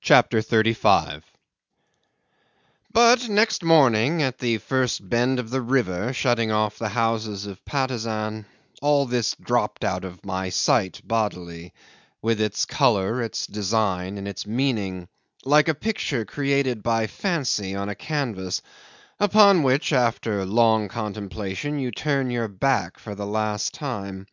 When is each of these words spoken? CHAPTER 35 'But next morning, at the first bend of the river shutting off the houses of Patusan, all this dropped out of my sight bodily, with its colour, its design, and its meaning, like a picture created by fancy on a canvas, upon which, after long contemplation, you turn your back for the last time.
CHAPTER 0.00 0.40
35 0.40 1.22
'But 2.90 3.28
next 3.28 3.62
morning, 3.62 4.22
at 4.22 4.38
the 4.38 4.56
first 4.56 5.06
bend 5.06 5.38
of 5.38 5.50
the 5.50 5.60
river 5.60 6.14
shutting 6.14 6.50
off 6.50 6.78
the 6.78 6.88
houses 6.88 7.44
of 7.44 7.62
Patusan, 7.66 8.46
all 8.80 9.04
this 9.04 9.36
dropped 9.38 9.84
out 9.84 10.06
of 10.06 10.24
my 10.24 10.48
sight 10.48 11.02
bodily, 11.04 11.74
with 12.22 12.40
its 12.40 12.64
colour, 12.64 13.20
its 13.22 13.46
design, 13.46 14.16
and 14.16 14.26
its 14.26 14.46
meaning, 14.46 15.08
like 15.44 15.68
a 15.68 15.74
picture 15.74 16.24
created 16.24 16.82
by 16.82 17.06
fancy 17.06 17.74
on 17.74 17.90
a 17.90 17.94
canvas, 17.94 18.62
upon 19.20 19.62
which, 19.62 19.92
after 19.92 20.42
long 20.46 20.88
contemplation, 20.88 21.78
you 21.78 21.90
turn 21.90 22.30
your 22.30 22.48
back 22.48 22.98
for 22.98 23.14
the 23.14 23.26
last 23.26 23.74
time. 23.74 24.26